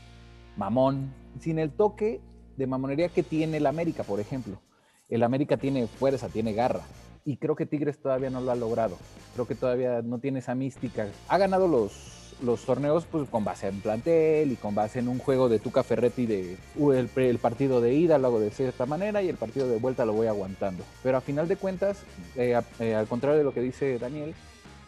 [0.57, 2.23] mamón, sin el toque
[2.57, 4.59] de mamonería que tiene el América, por ejemplo
[5.09, 6.83] el América tiene fuerza, tiene garra.
[7.25, 8.99] Y creo que Tigres todavía no lo ha logrado.
[9.35, 11.09] Creo que todavía no tiene esa mística.
[11.29, 15.19] Ha ganado los, los torneos pues, con base en plantel y con base en un
[15.19, 19.23] juego de Tuca Ferretti de uh, el, partido de ida lo hago de cierta manera
[19.23, 20.85] y el partido de vuelta lo voy aguantando.
[21.03, 22.03] Pero a final de cuentas,
[22.37, 24.35] eh, eh, al contrario de lo que dice Daniel,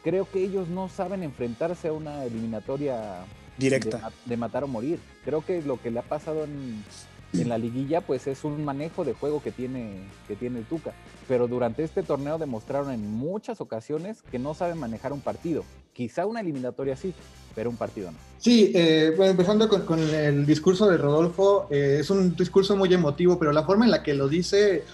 [0.03, 3.25] creo que ellos no saben enfrentarse a una eliminatoria
[3.57, 5.01] directa de matar o morir.
[5.25, 6.85] Creo que lo que le ha pasado en,
[7.33, 10.93] en la liguilla pues es un manejo de juego que tiene, que tiene el Tuca.
[11.29, 15.65] Pero durante este torneo demostraron en muchas ocasiones que no saben manejar un partido.
[15.93, 17.15] Quizá una eliminatoria sí,
[17.55, 18.19] pero un partido no.
[18.39, 23.39] Sí, eh, bueno, empezando con, el discurso de Rodolfo, eh, es un discurso muy emotivo,
[23.39, 24.85] pero la forma en la que lo dice,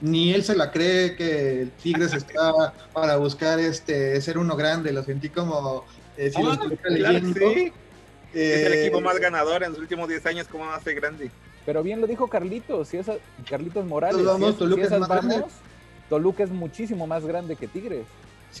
[0.00, 4.92] ni él se la cree que el Tigres está para buscar este ser uno grande,
[4.92, 5.84] lo sentí como
[6.16, 7.40] eh, si lo ah, leyendo.
[8.32, 11.30] es el equipo más ganador en los últimos 10 años, ¿cómo va a ser grande?
[11.66, 13.16] Pero bien lo dijo Carlitos, si esa,
[13.48, 14.24] Carlitos Morales.
[14.24, 15.44] Vamos, Toluca, es más grande.
[16.08, 18.06] Toluca es muchísimo más grande que Tigres.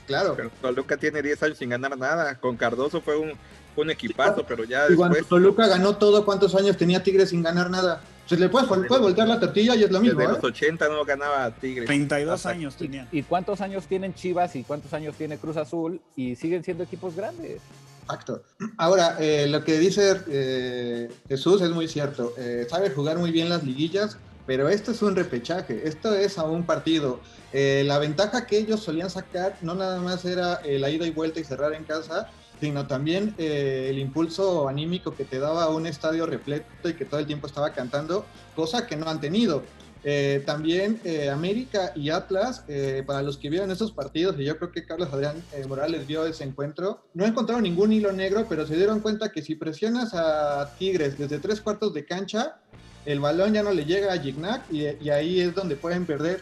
[0.06, 0.34] claro.
[0.36, 2.34] Pero Toluca tiene 10 años sin ganar nada.
[2.34, 3.32] Con Cardoso fue un,
[3.76, 4.86] un equipazo, pero ya.
[4.90, 8.02] Y cuando Toluca ganó todo, ¿cuántos años tenía Tigres sin ganar nada?
[8.26, 10.18] Se le puede, puede voltear la tortilla y es lo mismo.
[10.18, 10.34] Desde ¿eh?
[10.34, 11.86] los 80 no ganaba Tigres.
[11.86, 13.06] 32 años tenía.
[13.12, 16.00] ¿Y cuántos años tienen Chivas y cuántos años tiene Cruz Azul?
[16.16, 17.60] Y siguen siendo equipos grandes.
[18.06, 18.42] Exacto.
[18.76, 22.34] Ahora, eh, lo que dice eh, Jesús es muy cierto.
[22.38, 24.16] Eh, sabe jugar muy bien las liguillas,
[24.46, 27.20] pero esto es un repechaje, esto es a un partido.
[27.52, 31.44] la ventaja que ellos solían sacar no nada más era la ida y vuelta y
[31.44, 32.28] cerrar en casa,
[32.60, 37.26] sino también el impulso anímico que te daba un estadio repleto y que todo el
[37.26, 39.62] tiempo estaba cantando, cosa que no han tenido.
[40.08, 44.56] Eh, también eh, América y Atlas, eh, para los que vieron esos partidos, y yo
[44.56, 48.76] creo que Carlos Adrián Morales vio ese encuentro, no encontraron ningún hilo negro, pero se
[48.76, 52.60] dieron cuenta que si presionas a Tigres desde tres cuartos de cancha,
[53.04, 56.40] el balón ya no le llega a Gignac y, ahí es donde pueden perder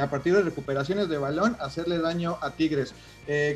[0.00, 2.94] a partir de recuperaciones de balón, hacerle daño a Tigres.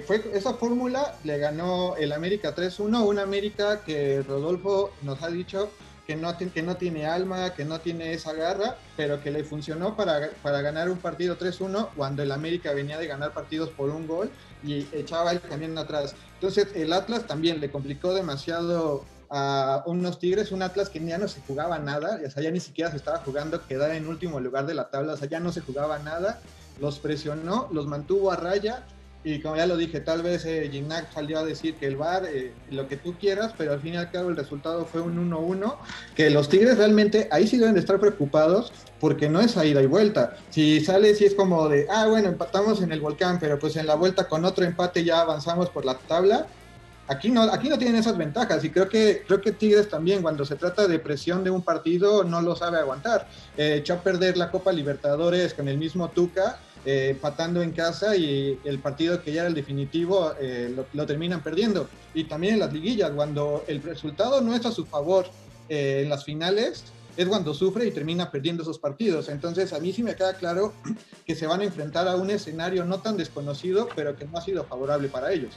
[0.06, 5.70] fue, esa fórmula le ganó el América 3-1, un América que Rodolfo nos ha dicho
[6.06, 9.96] que no, que no tiene alma, que no tiene esa garra, pero que le funcionó
[9.96, 14.06] para, para ganar un partido 3-1 cuando el América venía de ganar partidos por un
[14.06, 14.30] gol
[14.62, 16.14] y echaba el camión atrás.
[16.34, 21.26] Entonces el Atlas también le complicó demasiado a unos Tigres, un Atlas que ya no
[21.26, 24.66] se jugaba nada, o sea, ya ni siquiera se estaba jugando quedar en último lugar
[24.66, 26.40] de la tabla, o sea, ya no se jugaba nada,
[26.80, 28.84] los presionó, los mantuvo a raya
[29.24, 30.70] y como ya lo dije, tal vez eh,
[31.12, 33.96] salió a decir que el VAR, eh, lo que tú quieras, pero al fin y
[33.96, 35.76] al cabo el resultado fue un 1-1,
[36.14, 39.80] que los Tigres realmente ahí sí deben de estar preocupados porque no es a ida
[39.80, 40.36] y vuelta.
[40.50, 43.86] Si sale, si es como de, ah, bueno, empatamos en el volcán, pero pues en
[43.86, 46.46] la vuelta con otro empate ya avanzamos por la tabla,
[47.06, 50.46] Aquí no, aquí no tienen esas ventajas y creo que, creo que Tigres también cuando
[50.46, 53.28] se trata de presión de un partido no lo sabe aguantar.
[53.58, 58.14] Eh, echó a perder la Copa Libertadores con el mismo Tuca, eh, patando en casa
[58.14, 61.88] y el partido que ya era el definitivo eh, lo, terminan perdiendo.
[62.12, 65.26] Y también en las liguillas, cuando el resultado no es a su favor
[65.68, 66.84] eh, en las finales,
[67.16, 69.30] es cuando sufre y termina perdiendo esos partidos.
[69.30, 70.74] Entonces a mí sí me queda claro
[71.26, 74.42] que se van a enfrentar a un escenario no tan desconocido, pero que no ha
[74.42, 75.54] sido favorable para ellos.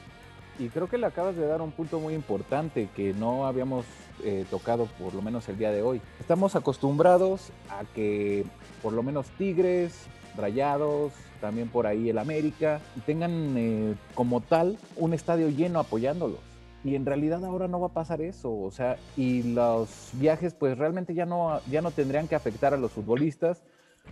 [0.59, 3.85] Y creo que le acabas de dar un punto muy importante que no habíamos
[4.23, 6.01] eh, tocado por lo menos el día de hoy.
[6.19, 8.43] Estamos acostumbrados a que
[8.81, 10.07] por lo menos Tigres,
[10.38, 16.39] Rayados, también por ahí el América, tengan eh, como tal un estadio lleno apoyándolos.
[16.84, 20.78] Y en realidad ahora no va a pasar eso, o sea, y los viajes pues
[20.78, 23.62] realmente ya no, ya no tendrían que afectar a los futbolistas,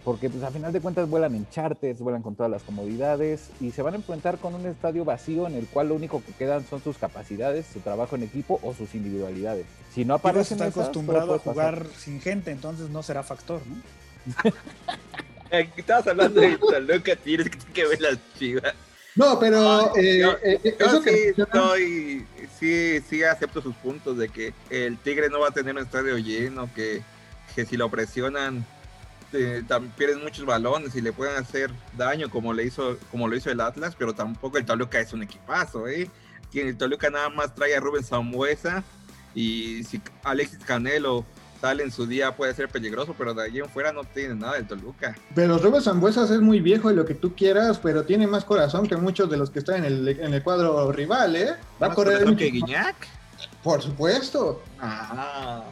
[0.03, 3.71] porque pues a final de cuentas vuelan en charters, vuelan con todas las comodidades y
[3.71, 6.65] se van a enfrentar con un estadio vacío en el cual lo único que quedan
[6.65, 9.65] son sus capacidades, su trabajo en equipo o sus individualidades.
[9.93, 13.75] Si no aparece está acostumbrado a jugar sin gente, entonces no será factor, ¿no?
[15.59, 18.73] Estabas hablando de Toluca, tienes que ver las chivas.
[19.15, 22.27] No, pero eh, eh, eso sí, estoy,
[22.59, 26.17] sí, sí acepto sus puntos de que el Tigre no va a tener un estadio
[26.17, 27.01] lleno, que,
[27.55, 28.65] que si lo presionan
[29.97, 33.61] pierden muchos balones y le pueden hacer daño como le hizo como lo hizo el
[33.61, 36.09] Atlas, pero tampoco el Toluca es un equipazo, ¿eh?
[36.53, 38.83] El Toluca nada más trae a Rubén Zambuesa
[39.33, 41.25] y si Alexis Canelo
[41.59, 44.53] sale en su día puede ser peligroso, pero de allí en fuera no tiene nada
[44.53, 45.15] del Toluca.
[45.33, 48.87] Pero Rubén Zambuesa es muy viejo y lo que tú quieras, pero tiene más corazón
[48.87, 51.55] que muchos de los que están en el, en el cuadro rival, ¿eh?
[51.81, 52.95] Va a correr que Guiñac.
[53.63, 54.61] Por supuesto.
[54.79, 55.63] Ah.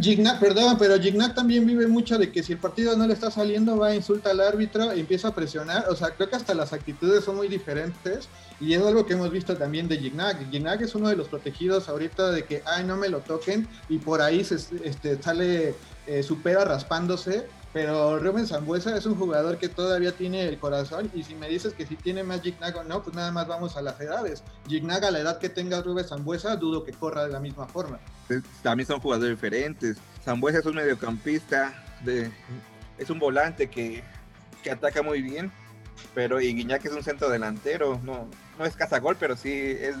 [0.00, 3.30] Gignac, perdón, pero Gignac también vive mucho de que si el partido no le está
[3.30, 5.88] saliendo, va a insultar al árbitro empieza a presionar.
[5.88, 8.28] O sea, creo que hasta las actitudes son muy diferentes
[8.60, 10.50] y es algo que hemos visto también de Gignac.
[10.50, 13.98] Gignac es uno de los protegidos ahorita de que, ay, no me lo toquen y
[13.98, 15.74] por ahí se este, sale,
[16.06, 21.24] eh, supera raspándose pero Rubén Zambuesa es un jugador que todavía tiene el corazón y
[21.24, 23.82] si me dices que si tiene más Gignac o no, pues nada más vamos a
[23.82, 24.44] las edades.
[24.68, 27.98] Gignac a la edad que tenga Rubén Zambuesa, dudo que corra de la misma forma.
[28.62, 29.96] También son jugadores diferentes.
[30.24, 31.74] Zambuesa es un mediocampista,
[32.96, 34.04] es un volante que
[34.70, 35.50] ataca muy bien,
[36.14, 39.96] pero y Guiñac es un centro delantero, no, no es cazagol, pero sí es,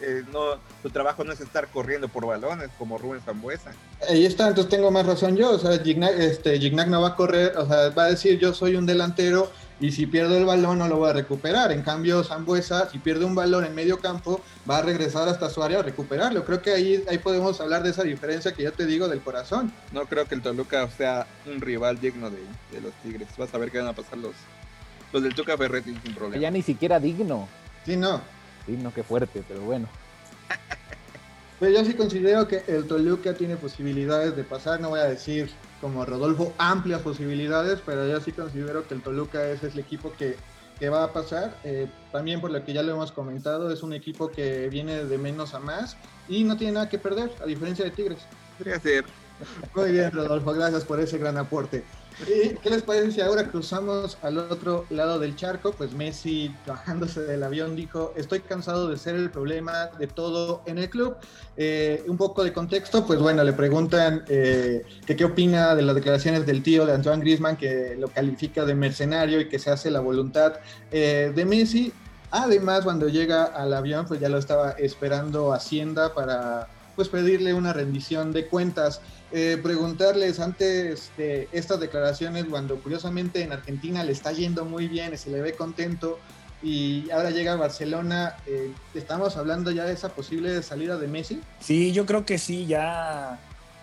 [0.00, 3.72] eh, no, su trabajo no es estar corriendo por balones como Rubén Zambuesa.
[4.08, 7.16] Ahí está, entonces tengo más razón yo, o sea, Gignac, este, Gignac no va a
[7.16, 10.78] correr, o sea, va a decir yo soy un delantero y si pierdo el balón
[10.78, 11.70] no lo voy a recuperar.
[11.70, 15.62] En cambio, Zambuesa, si pierde un balón en medio campo, va a regresar hasta su
[15.62, 16.44] área a recuperarlo.
[16.44, 19.72] Creo que ahí, ahí podemos hablar de esa diferencia que ya te digo del corazón.
[19.92, 23.28] No creo que el Toluca sea un rival digno de, de los Tigres.
[23.38, 24.34] Vas a ver qué van a pasar los,
[25.12, 26.40] los del Tuca Ferretti sin problema.
[26.40, 27.48] Ya ni siquiera digno.
[27.84, 28.20] Sí, no.
[28.66, 29.88] Sí, no, qué fuerte, pero bueno.
[31.58, 35.50] Pues yo sí considero que el Toluca tiene posibilidades de pasar, no voy a decir
[35.80, 40.36] como Rodolfo amplias posibilidades, pero yo sí considero que el Toluca es el equipo que,
[40.88, 41.58] va a pasar.
[41.64, 45.18] Eh, también por lo que ya lo hemos comentado, es un equipo que viene de
[45.18, 45.96] menos a más
[46.28, 48.20] y no tiene nada que perder, a diferencia de Tigres.
[48.56, 49.04] Podría ser.
[49.74, 51.84] Muy bien, Rodolfo, gracias por ese gran aporte.
[52.26, 55.72] ¿Qué les parece si ahora cruzamos al otro lado del charco?
[55.72, 60.78] Pues Messi, bajándose del avión, dijo, estoy cansado de ser el problema de todo en
[60.78, 61.16] el club.
[61.56, 65.94] Eh, un poco de contexto, pues bueno, le preguntan eh, que qué opina de las
[65.94, 69.88] declaraciones del tío de Antoine Griezmann, que lo califica de mercenario y que se hace
[69.90, 70.54] la voluntad
[70.90, 71.92] eh, de Messi.
[72.32, 77.72] Además, cuando llega al avión, pues ya lo estaba esperando Hacienda para pues pedirle una
[77.72, 79.00] rendición de cuentas.
[79.30, 85.16] Eh, preguntarles antes de estas declaraciones, cuando curiosamente en Argentina le está yendo muy bien,
[85.18, 86.18] se le ve contento
[86.62, 91.42] y ahora llega a Barcelona, eh, ¿estamos hablando ya de esa posible salida de Messi?
[91.60, 93.38] Sí, yo creo que sí, ya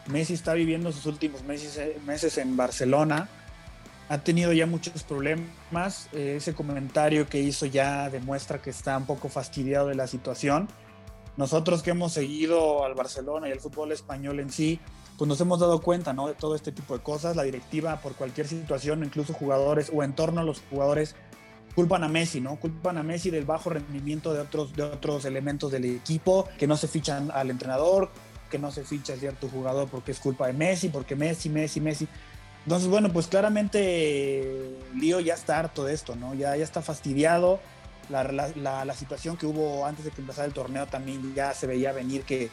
[0.07, 3.29] Messi está viviendo sus últimos meses, eh, meses en Barcelona,
[4.09, 9.29] ha tenido ya muchos problemas, ese comentario que hizo ya demuestra que está un poco
[9.29, 10.67] fastidiado de la situación.
[11.37, 14.79] Nosotros que hemos seguido al Barcelona y al fútbol español en sí,
[15.17, 16.27] pues nos hemos dado cuenta, ¿no?
[16.27, 17.35] De todo este tipo de cosas.
[17.35, 21.15] La directiva, por cualquier situación, incluso jugadores o en torno a los jugadores,
[21.75, 22.57] culpan a Messi, ¿no?
[22.57, 26.77] Culpan a Messi del bajo rendimiento de otros, de otros elementos del equipo, que no
[26.77, 28.09] se fichan al entrenador,
[28.49, 32.07] que no se ficha cierto jugador porque es culpa de Messi, porque Messi, Messi, Messi.
[32.63, 36.33] Entonces, bueno, pues claramente Lío ya está harto de esto, ¿no?
[36.33, 37.59] Ya, ya está fastidiado.
[38.09, 41.65] La, la, la situación que hubo antes de que empezara el torneo también ya se
[41.65, 42.51] veía venir que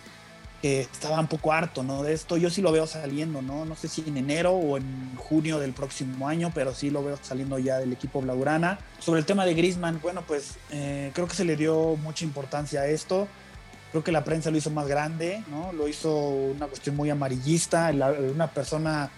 [0.62, 2.02] estaba un poco harto, ¿no?
[2.02, 3.64] De esto yo sí lo veo saliendo, ¿no?
[3.64, 7.18] No sé si en enero o en junio del próximo año, pero sí lo veo
[7.20, 8.78] saliendo ya del equipo blaugrana.
[9.00, 12.82] Sobre el tema de Griezmann, bueno, pues eh, creo que se le dio mucha importancia
[12.82, 13.26] a esto.
[13.90, 15.72] Creo que la prensa lo hizo más grande, ¿no?
[15.72, 19.10] Lo hizo una cuestión muy amarillista, una persona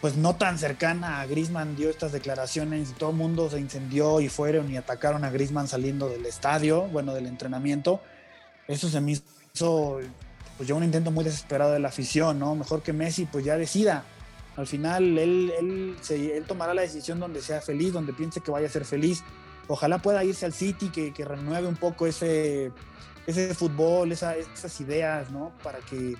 [0.00, 4.20] pues no tan cercana a Grisman dio estas declaraciones y todo el mundo se incendió
[4.20, 8.02] y fueron y atacaron a Grisman saliendo del estadio, bueno, del entrenamiento.
[8.68, 10.00] Eso se me hizo
[10.56, 12.54] pues ya un intento muy desesperado de la afición, ¿no?
[12.54, 14.04] Mejor que Messi pues ya decida.
[14.56, 18.66] Al final él, él, él tomará la decisión donde sea feliz, donde piense que vaya
[18.66, 19.24] a ser feliz.
[19.66, 22.70] Ojalá pueda irse al City, que, que renueve un poco ese,
[23.26, 25.52] ese fútbol, esas ideas, ¿no?
[25.62, 26.16] Para que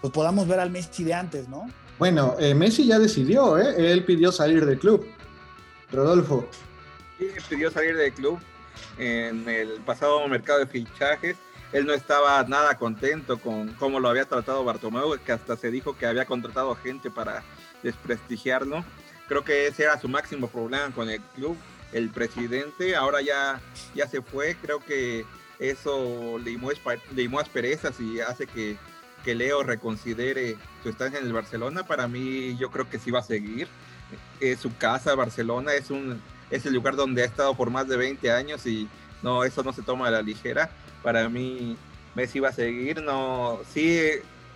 [0.00, 1.66] pues, podamos ver al Messi de antes, ¿no?
[1.98, 3.74] Bueno, eh, Messi ya decidió, ¿eh?
[3.92, 5.06] Él pidió salir del club.
[5.92, 6.48] Rodolfo.
[7.18, 8.38] Sí, pidió salir del club
[8.98, 11.36] en el pasado mercado de fichajes
[11.72, 15.96] él no estaba nada contento con cómo lo había tratado Bartomeu, que hasta se dijo
[15.96, 17.42] que había contratado gente para
[17.82, 18.84] desprestigiarlo.
[19.28, 21.56] Creo que ese era su máximo problema con el club,
[21.92, 22.96] el presidente.
[22.96, 23.60] Ahora ya,
[23.94, 25.26] ya se fue, creo que
[25.58, 26.56] eso le
[27.14, 28.76] limó, asperezas y hace que,
[29.24, 31.84] que Leo reconsidere su estancia en el Barcelona.
[31.84, 33.68] Para mí, yo creo que sí va a seguir.
[34.40, 37.98] Es su casa, Barcelona, es, un, es el lugar donde ha estado por más de
[37.98, 38.88] 20 años y
[39.22, 40.70] no, eso no se toma a la ligera
[41.02, 41.76] para mí
[42.14, 43.02] Messi va a seguir.
[43.02, 44.00] No, sí,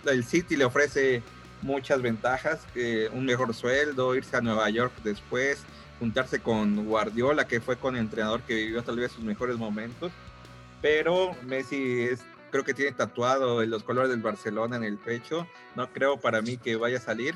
[0.05, 1.23] el City le ofrece
[1.61, 2.65] muchas ventajas,
[3.13, 5.63] un mejor sueldo, irse a Nueva York después,
[5.99, 10.11] juntarse con Guardiola, que fue con el entrenador que vivió tal vez sus mejores momentos.
[10.81, 15.47] Pero Messi es, creo que tiene tatuado los colores del Barcelona en el pecho.
[15.75, 17.35] No creo para mí que vaya a salir.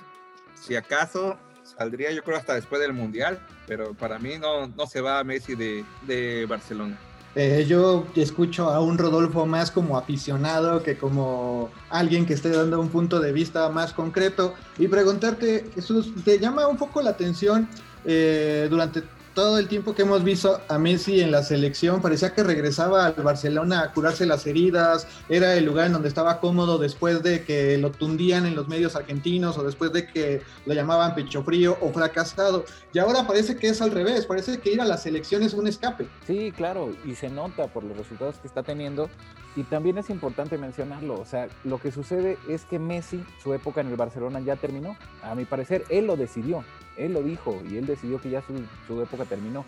[0.55, 4.99] Si acaso saldría yo creo hasta después del Mundial, pero para mí no, no se
[4.99, 6.97] va Messi de, de Barcelona.
[7.39, 12.79] Eh, yo escucho a un Rodolfo más como aficionado que como alguien que esté dando
[12.79, 14.55] un punto de vista más concreto.
[14.79, 17.69] Y preguntarte, Jesús, ¿te llama un poco la atención
[18.05, 19.03] eh, durante
[19.37, 23.13] todo el tiempo que hemos visto a Messi en la selección, parecía que regresaba al
[23.13, 27.77] Barcelona a curarse las heridas, era el lugar en donde estaba cómodo después de que
[27.77, 31.93] lo tundían en los medios argentinos o después de que lo llamaban pecho frío o
[31.93, 32.65] fracasado.
[32.93, 35.67] Y ahora parece que es al revés, parece que ir a la selección es un
[35.67, 36.07] escape.
[36.25, 39.07] Sí, claro, y se nota por los resultados que está teniendo.
[39.55, 43.81] Y también es importante mencionarlo, o sea, lo que sucede es que Messi, su época
[43.81, 44.97] en el Barcelona ya terminó.
[45.21, 46.63] A mi parecer, él lo decidió.
[46.97, 49.65] Él lo dijo y él decidió que ya su, época terminó.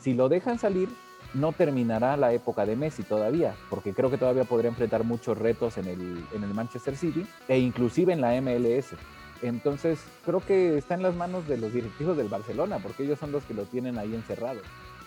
[0.00, 0.88] Si lo dejan salir,
[1.34, 5.78] no terminará la época de Messi todavía, porque creo que todavía podría enfrentar muchos retos
[5.78, 8.94] en el, en el Manchester City e inclusive en la MLS.
[9.42, 13.32] Entonces, creo que está en las manos de los directivos del Barcelona, porque ellos son
[13.32, 14.60] los que lo tienen ahí encerrado.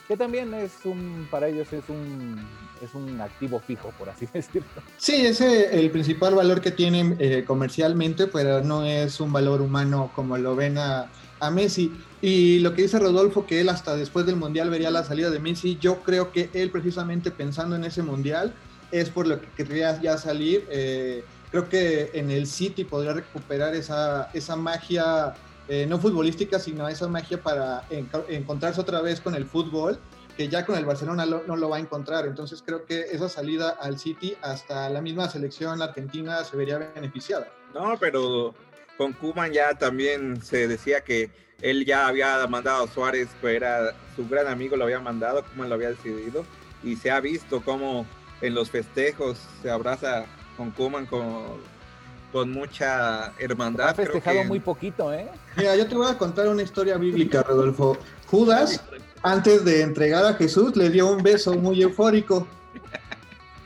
[0.08, 2.40] Que también es un, para ellos es un,
[2.82, 4.82] es un activo fijo, por así decirlo.
[4.98, 9.62] Sí, ese es el principal valor que tienen eh, comercialmente, pero no es un valor
[9.62, 11.92] humano como lo ven a, a Messi.
[12.22, 15.40] Y lo que dice Rodolfo, que él hasta después del Mundial vería la salida de
[15.40, 18.54] Messi, yo creo que él precisamente pensando en ese Mundial
[18.92, 20.66] es por lo que querría ya salir.
[20.70, 25.36] Eh, creo que en el City podría recuperar esa, esa magia,
[25.68, 27.84] eh, no futbolística, sino esa magia para
[28.30, 30.00] encontrarse otra vez con el fútbol,
[30.38, 32.26] que ya con el Barcelona no lo va a encontrar.
[32.26, 37.52] Entonces creo que esa salida al City, hasta la misma selección argentina se vería beneficiada.
[37.74, 38.54] No, pero
[38.98, 43.94] con Kuman ya también se decía que él ya había mandado a Suárez, que era
[44.16, 46.46] su gran amigo, lo había mandado, Kuman lo había decidido,
[46.84, 48.06] y se ha visto cómo
[48.42, 50.26] en los festejos se abraza
[50.58, 51.60] con Kuman con,
[52.36, 53.92] con mucha hermandad.
[53.92, 55.30] Ha festejado muy poquito, ¿eh?
[55.56, 57.98] Mira, yo te voy a contar una historia bíblica, Rodolfo.
[58.28, 58.84] Judas,
[59.24, 62.46] antes de entregar a Jesús, le dio un beso muy eufórico.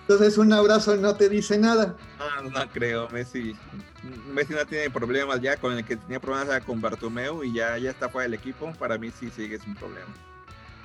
[0.02, 1.96] Entonces un abrazo no te dice nada.
[2.44, 3.56] No, no creo, Messi.
[4.32, 7.90] Messi no tiene problemas ya, con el que tenía problemas con Bartomeu y ya, ya
[7.90, 8.72] está fuera del equipo.
[8.78, 10.14] Para mí sí sigue sin problema.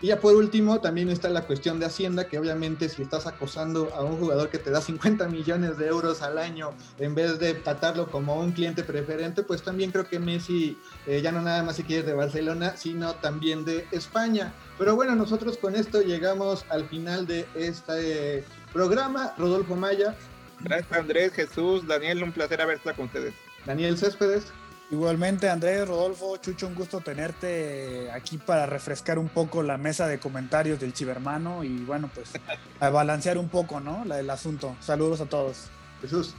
[0.00, 3.90] Y ya por último, también está la cuestión de Hacienda, que obviamente si estás acosando
[3.94, 7.54] a un jugador que te da 50 millones de euros al año, en vez de
[7.54, 10.76] tratarlo como un cliente preferente, pues también creo que Messi
[11.06, 14.52] eh, ya no nada más se quiere de Barcelona, sino también de España.
[14.78, 19.34] Pero bueno, nosotros con esto llegamos al final de este programa.
[19.38, 20.16] Rodolfo Maya.
[20.60, 23.34] Gracias Andrés, Jesús, Daniel, un placer haber estado con ustedes.
[23.64, 24.52] Daniel Céspedes.
[24.90, 30.18] Igualmente, Andrés, Rodolfo, Chucho, un gusto tenerte aquí para refrescar un poco la mesa de
[30.18, 32.30] comentarios del Chivermano y bueno, pues
[32.80, 34.04] a balancear un poco, ¿no?
[34.04, 34.76] La, el asunto.
[34.80, 35.68] Saludos a todos.
[36.02, 36.34] Jesús.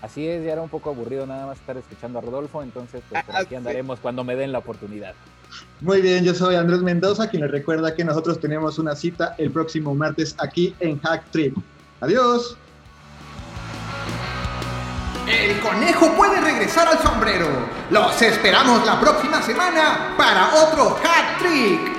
[0.00, 3.22] Así es, ya era un poco aburrido nada más estar escuchando a Rodolfo, entonces pues
[3.22, 5.14] por aquí andaremos cuando me den la oportunidad.
[5.80, 9.52] Muy bien, yo soy Andrés Mendoza, quien les recuerda que nosotros tenemos una cita el
[9.52, 11.56] próximo martes aquí en Hack Trip.
[12.00, 12.56] Adiós.
[15.32, 17.46] El conejo puede regresar al sombrero.
[17.88, 21.91] Los esperamos la próxima semana para otro Hack Trick.